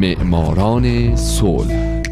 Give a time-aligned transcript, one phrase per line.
[0.00, 2.02] معماران صلح.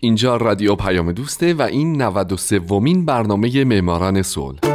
[0.00, 4.65] اینجا رادیو پیام دوسته و این 93 ومین برنامه معماران صلح.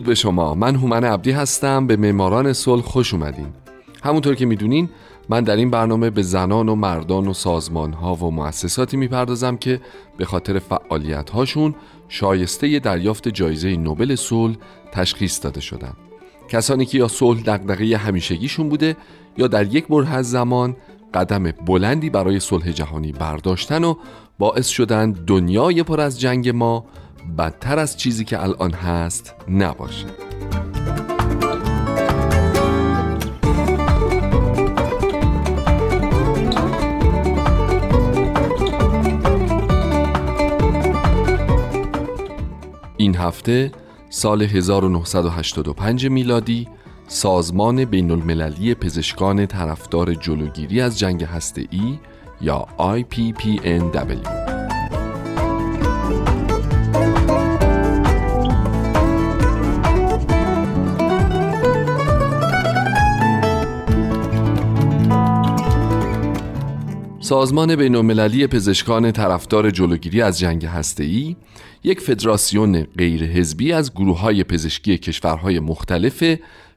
[0.00, 0.54] درود به شما.
[0.54, 1.86] من هومن عبدی هستم.
[1.86, 3.46] به معماران صلح خوش اومدین.
[4.02, 4.88] همونطور که می‌دونین
[5.28, 9.80] من در این برنامه به زنان و مردان و سازمان ها و مؤسساتی می‌پردازم که
[10.18, 11.74] به خاطر فعالیت هاشون
[12.08, 14.56] شایسته دریافت جایزه نوبل صلح
[14.92, 15.92] تشخیص داده شدن.
[16.48, 18.96] کسانی که یا صلح دغدغه همیشگیشون بوده
[19.36, 20.76] یا در یک بره از زمان
[21.14, 23.94] قدم بلندی برای صلح جهانی برداشتن و
[24.38, 26.84] باعث شدن دنیای پر از جنگ ما
[27.38, 30.06] بدتر از چیزی که الان هست نباشه.
[42.96, 43.72] این هفته
[44.10, 46.68] سال 1985 میلادی
[47.08, 51.28] سازمان بین المللی پزشکان طرفدار جلوگیری از جنگ
[51.70, 51.98] ای
[52.40, 54.39] یا IPPNW
[67.30, 71.36] سازمان بین المللی پزشکان طرفدار جلوگیری از جنگ هسته‌ای
[71.84, 76.22] یک فدراسیون غیر حزبی از گروه های پزشکی کشورهای مختلف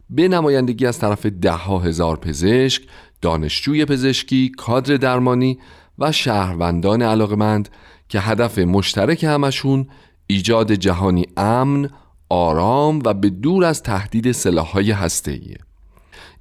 [0.09, 2.81] به نمایندگی از طرف ده ها هزار پزشک،
[3.21, 5.59] دانشجوی پزشکی، کادر درمانی
[5.99, 7.69] و شهروندان علاقمند
[8.09, 9.87] که هدف مشترک همشون
[10.27, 11.89] ایجاد جهانی امن،
[12.29, 15.57] آرام و به دور از تهدید سلاح‌های هسته‌ایه.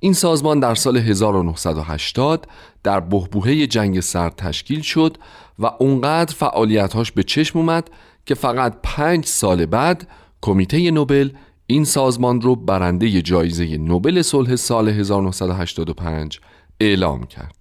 [0.05, 2.47] این سازمان در سال 1980
[2.83, 5.17] در بهبوهه جنگ سرد تشکیل شد
[5.59, 7.91] و اونقدر فعالیتهاش به چشم اومد
[8.27, 10.09] که فقط پنج سال بعد
[10.41, 11.31] کمیته نوبل
[11.67, 16.41] این سازمان رو برنده جایزه نوبل صلح سال 1985
[16.81, 17.57] اعلام کرد.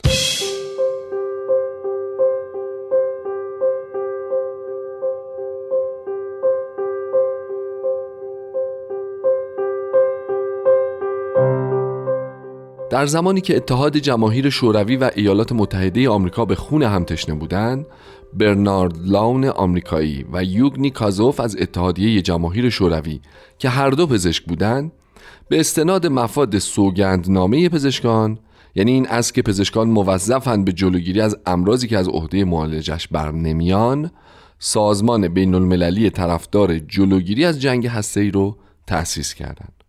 [12.92, 17.86] در زمانی که اتحاد جماهیر شوروی و ایالات متحده آمریکا به خون هم تشنه بودند
[18.34, 23.22] برنارد لاون آمریکایی و یوگنی کازوف از اتحادیه جماهیر شوروی
[23.58, 24.92] که هر دو پزشک بودند
[25.50, 28.40] به استناد مفاد سوگندنامه پزشکان
[28.76, 33.32] یعنی این است که پزشکان موظفند به جلوگیری از امراضی که از عهده معالجش بر
[33.32, 34.12] نمیان
[34.60, 39.81] سازمان بین المللی طرفدار جلوگیری از جنگ هسته‌ای رو تأسیس کردند.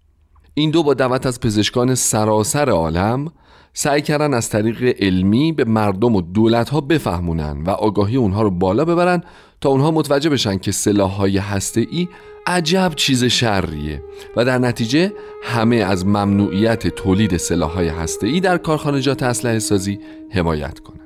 [0.55, 3.33] این دو با دعوت از پزشکان سراسر عالم
[3.75, 8.51] سعی کردن از طریق علمی به مردم و دولت ها بفهمونن و آگاهی اونها رو
[8.51, 9.23] بالا ببرن
[9.61, 12.09] تا اونها متوجه بشن که سلاح های هسته ای
[12.47, 14.03] عجب چیز شریه
[14.37, 20.01] و در نتیجه همه از ممنوعیت تولید سلاح های هسته ای در کارخانجات اسلحه سازی
[20.31, 21.02] حمایت کنن.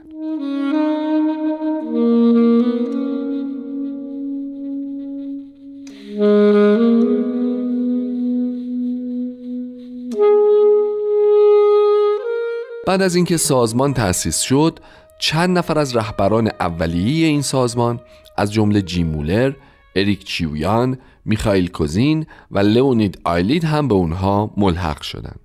[12.87, 14.79] بعد از اینکه سازمان تأسیس شد
[15.19, 18.01] چند نفر از رهبران اولیه این سازمان
[18.37, 19.53] از جمله جیم مولر،
[19.97, 25.41] اریک چیویان، میخائیل کوزین و لئونید آیلید هم به اونها ملحق شدند.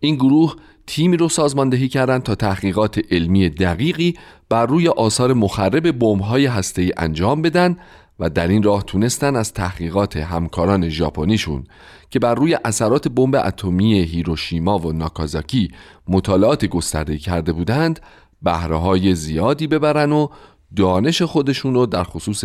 [0.00, 0.54] این گروه
[0.86, 4.14] تیمی رو سازماندهی کردند تا تحقیقات علمی دقیقی
[4.48, 7.76] بر روی آثار مخرب بمب‌های هسته‌ای انجام بدن
[8.18, 11.64] و در این راه تونستن از تحقیقات همکاران ژاپنیشون
[12.10, 15.68] که بر روی اثرات بمب اتمی هیروشیما و ناکازاکی
[16.08, 18.00] مطالعات گسترده کرده بودند
[18.42, 20.28] بهره های زیادی ببرن و
[20.76, 22.44] دانش خودشون رو در خصوص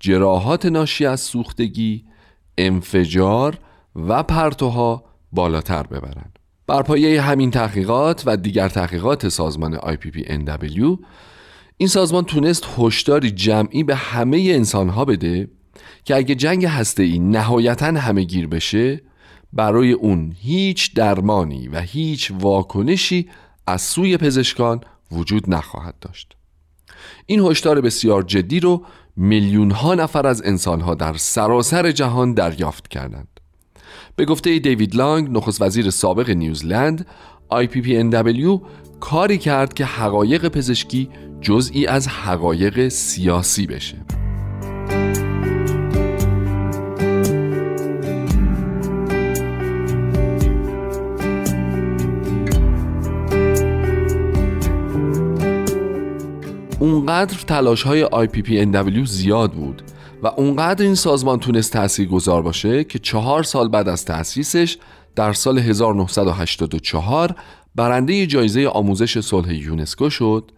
[0.00, 2.04] جراحات ناشی از سوختگی،
[2.58, 3.58] انفجار
[3.96, 6.32] و پرتوها بالاتر ببرن.
[6.66, 10.98] بر پایه همین تحقیقات و دیگر تحقیقات سازمان IPPNW
[11.80, 15.48] این سازمان تونست هشداری جمعی به همه انسانها بده
[16.04, 19.00] که اگه جنگ هسته ای نهایتا همه گیر بشه
[19.52, 23.28] برای اون هیچ درمانی و هیچ واکنشی
[23.66, 24.80] از سوی پزشکان
[25.12, 26.36] وجود نخواهد داشت.
[27.26, 28.84] این هشدار بسیار جدی رو
[29.16, 33.40] میلیون ها نفر از انسان ها در سراسر جهان دریافت کردند.
[34.16, 37.06] به گفته دیوید لانگ نخست وزیر سابق نیوزلند
[37.52, 38.60] IPPNW
[39.00, 41.08] کاری کرد که حقایق پزشکی
[41.40, 43.96] جزئی از حقایق سیاسی بشه.
[56.80, 59.82] اونقدر تلاش های IPPNW زیاد بود
[60.22, 64.78] و اونقدر این سازمان تونست تأثیر گذار باشه که چهار سال بعد از تأسیسش
[65.16, 67.34] در سال 1984
[67.74, 70.50] برنده جایزه آموزش صلح یونسکو شد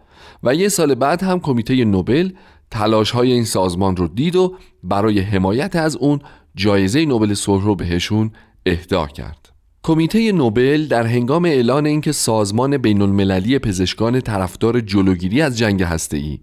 [0.42, 2.30] و یه سال بعد هم کمیته نوبل
[2.70, 6.20] تلاش های این سازمان رو دید و برای حمایت از اون
[6.54, 8.30] جایزه نوبل صلح رو بهشون
[8.66, 9.52] اهدا کرد.
[9.82, 16.38] کمیته نوبل در هنگام اعلان اینکه سازمان بین المللی پزشکان طرفدار جلوگیری از جنگ هسته‌ای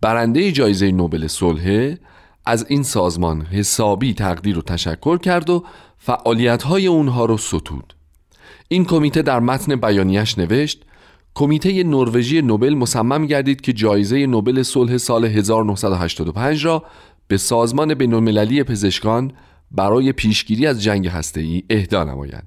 [0.00, 1.94] برنده جایزه نوبل صلح
[2.46, 5.64] از این سازمان حسابی تقدیر و تشکر کرد و
[5.98, 7.94] فعالیت های اونها رو ستود.
[8.68, 10.84] این کمیته در متن بیانیش نوشت
[11.34, 16.82] کمیته نروژی نوبل مصمم گردید که جایزه نوبل صلح سال 1985 را
[17.28, 19.32] به سازمان بین‌المللی پزشکان
[19.70, 22.44] برای پیشگیری از جنگ هسته‌ای اهدا نماید.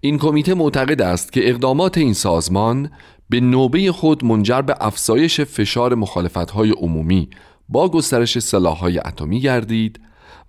[0.00, 2.90] این کمیته معتقد است که اقدامات این سازمان
[3.28, 7.28] به نوبه خود منجر به افزایش فشار مخالفت‌های عمومی
[7.68, 10.00] با گسترش سلاح‌های اتمی گردید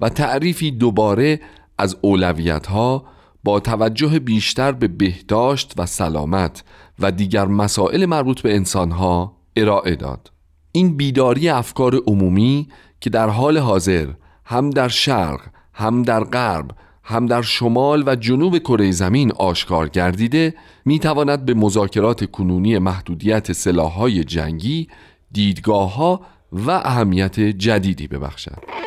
[0.02, 1.40] و تعریفی دوباره
[1.78, 3.06] از اولویت‌ها
[3.44, 6.64] با توجه بیشتر به بهداشت و سلامت
[7.00, 10.32] و دیگر مسائل مربوط به انسانها ارائه داد
[10.72, 12.68] این بیداری افکار عمومی
[13.02, 14.08] که در حال حاضر
[14.46, 15.42] هم در شرق
[15.74, 16.72] هم در غرب
[17.04, 20.54] هم در شمال و جنوب کره زمین آشکار گردیده
[20.86, 24.88] می تواند به مذاکرات کنونی محدودیت سلاحهای جنگی
[25.32, 26.22] دیدگاه ها
[26.52, 28.85] و اهمیت جدیدی ببخشد.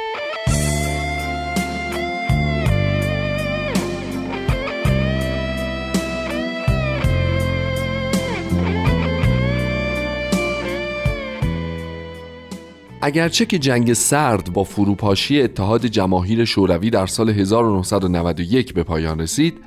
[13.08, 19.58] اگرچه که جنگ سرد با فروپاشی اتحاد جماهیر شوروی در سال 1991 به پایان رسید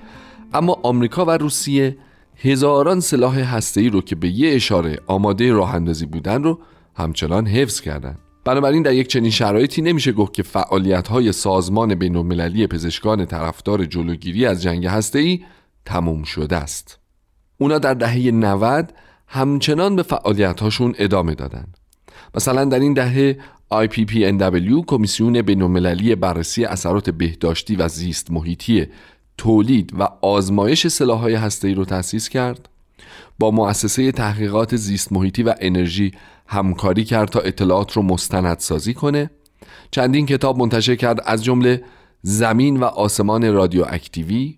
[0.54, 1.98] اما آمریکا و روسیه
[2.36, 6.60] هزاران سلاح هسته‌ای رو که به یه اشاره آماده راه اندازی بودن رو
[6.96, 8.20] همچنان حفظ کردند.
[8.46, 13.86] بنابراین در یک چنین شرایطی نمیشه گفت که فعالیت های سازمان بین المللی پزشکان طرفدار
[13.86, 15.44] جلوگیری از جنگ هسته‌ای
[15.86, 17.00] تموم شده است.
[17.58, 18.94] اونا در دهه 90
[19.28, 21.66] همچنان به فعالیت هاشون ادامه دادن.
[22.36, 23.38] مثلا در این دهه
[23.74, 28.88] IPPNW کمیسیون بین‌المللی بررسی اثرات بهداشتی و زیست محیطی
[29.38, 32.70] تولید و آزمایش سلاح‌های هسته‌ای رو تأسیس کرد.
[33.40, 36.12] با مؤسسه تحقیقات زیست محیطی و انرژی
[36.48, 39.30] همکاری کرد تا اطلاعات رو مستندسازی کنه.
[39.92, 41.84] چندین کتاب منتشر کرد از جمله
[42.22, 44.58] زمین و آسمان رادیواکتیوی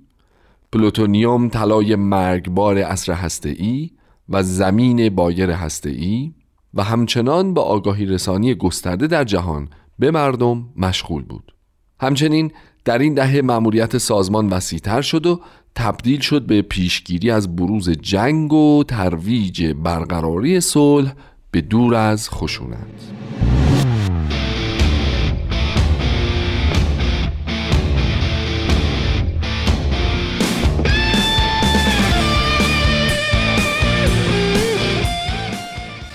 [0.72, 3.90] پلوتونیوم طلای مرگبار اصر هسته‌ای
[4.30, 6.32] و زمین بایر هسته‌ای.
[6.74, 11.54] و همچنان به آگاهی رسانی گسترده در جهان به مردم مشغول بود.
[12.00, 12.52] همچنین
[12.86, 15.42] در این دهه مأموریت سازمان وسیعتر شد و
[15.76, 21.14] تبدیل شد به پیشگیری از بروز جنگ و ترویج برقراری صلح
[21.52, 23.14] به دور از خشونت.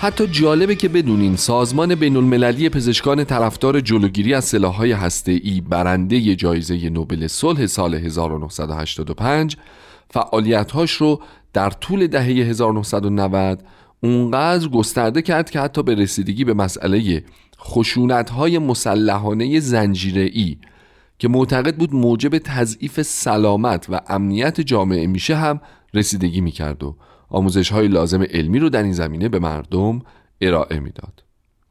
[0.01, 6.89] حتی جالبه که بدونین سازمان بین المللی پزشکان طرفدار جلوگیری از سلاحهای هسته‌ای برنده جایزه
[6.89, 9.57] نوبل صلح سال 1985
[10.09, 11.21] فعالیت‌هاش رو
[11.53, 13.63] در طول دهه 1990
[14.03, 17.23] اونقدر گسترده کرد که حتی به رسیدگی به مسئله
[17.59, 20.57] خشونت‌های مسلحانه زنجیره‌ای
[21.17, 25.61] که معتقد بود موجب تضعیف سلامت و امنیت جامعه میشه هم
[25.93, 26.95] رسیدگی می‌کرد و
[27.29, 30.01] آموزش های لازم علمی رو در این زمینه به مردم
[30.41, 31.23] ارائه می‌داد.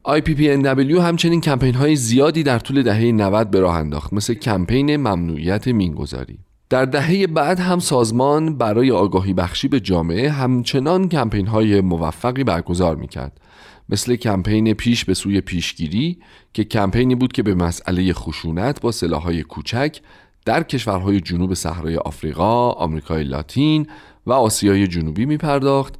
[0.08, 5.68] IPPNW همچنین کمپین های زیادی در طول دهه 90 به راه انداخت مثل کمپین ممنوعیت
[5.68, 6.38] مینگذاری.
[6.70, 12.96] در دهه بعد هم سازمان برای آگاهی بخشی به جامعه همچنان کمپین های موفقی برگزار
[12.96, 13.40] می‌کرد
[13.88, 16.18] مثل کمپین پیش به سوی پیشگیری
[16.52, 20.00] که کمپینی بود که به مسئله خشونت با سلاحهای کوچک
[20.44, 23.86] در کشورهای جنوب صحرای آفریقا، آمریکای لاتین
[24.28, 25.94] و آسیای جنوبی می پرداخت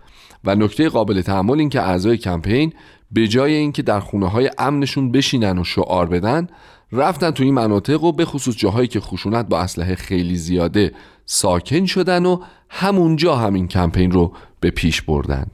[0.44, 2.73] و نکته قابل تحمل این که اعضای کمپین
[3.11, 6.49] به جای اینکه در خونه های امنشون بشینن و شعار بدن
[6.92, 10.92] رفتن تو این مناطق و به خصوص جاهایی که خشونت با اسلحه خیلی زیاده
[11.26, 15.47] ساکن شدن و همونجا همین کمپین رو به پیش بردن.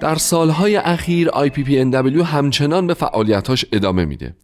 [0.00, 4.34] در سالهای اخیر IPPNW همچنان به فعالیتاش ادامه میده.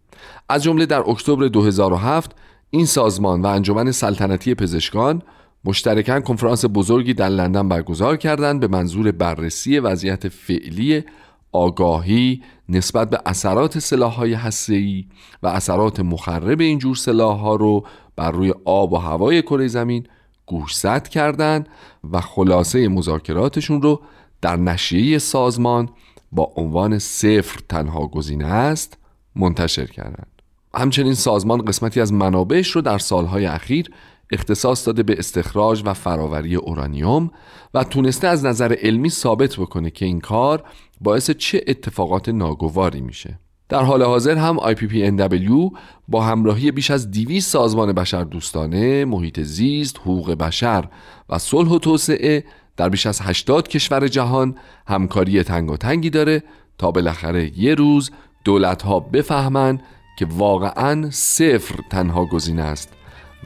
[0.48, 2.36] از جمله در اکتبر 2007
[2.70, 5.22] این سازمان و انجمن سلطنتی پزشکان
[5.64, 11.04] مشترکاً کنفرانس بزرگی در لندن برگزار کردند به منظور بررسی وضعیت فعلی
[11.52, 15.04] آگاهی نسبت به اثرات سلاح‌های هسته‌ای
[15.42, 17.86] و اثرات مخرب این جور سلاح‌ها رو
[18.16, 20.06] بر روی آب و هوای کره زمین
[20.46, 21.68] گوشزد کردند
[22.12, 24.00] و خلاصه مذاکراتشون رو
[24.42, 25.88] در نشریه سازمان
[26.32, 28.98] با عنوان صفر تنها گزینه است
[29.36, 30.42] منتشر کردند.
[30.74, 33.90] همچنین سازمان قسمتی از منابعش رو در سالهای اخیر
[34.32, 37.30] اختصاص داده به استخراج و فراوری اورانیوم
[37.74, 40.64] و تونسته از نظر علمی ثابت بکنه که این کار
[41.00, 43.38] باعث چه اتفاقات ناگواری میشه
[43.68, 45.78] در حال حاضر هم IPPNW
[46.08, 50.88] با همراهی بیش از 200 سازمان بشر دوستانه، محیط زیست، حقوق بشر
[51.28, 52.44] و صلح و توسعه
[52.76, 54.54] در بیش از 80 کشور جهان
[54.86, 56.42] همکاری تنگ تنگی داره
[56.78, 58.10] تا بالاخره یه روز
[58.44, 59.80] دولت ها بفهمن
[60.18, 62.88] که واقعا صفر تنها گزینه است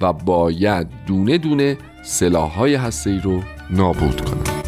[0.00, 4.59] و باید دونه دونه سلاح های هسته رو نابود کنند.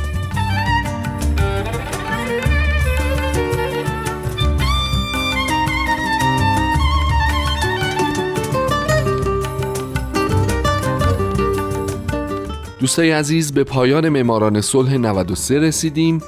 [12.83, 16.19] دوستای عزیز به پایان معماران صلح 93 رسیدیم.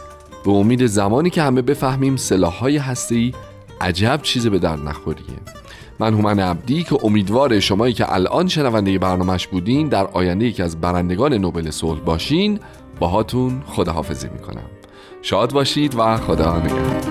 [0.44, 2.16] به امید زمانی که همه بفهمیم
[2.60, 3.32] های هسته‌ای
[3.80, 5.24] عجب چیز به در نخوریه.
[5.98, 10.80] من هومن عبدی که امیدوار شمایی که الان شنونده برنامهش بودین در آینده یکی از
[10.80, 12.60] برندگان نوبل صلح باشین.
[13.00, 14.70] باهاتون خداحافظی می‌کنم.
[15.22, 17.03] شاد باشید و خدا نگهدار.